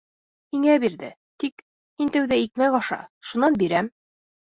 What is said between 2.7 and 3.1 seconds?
аша,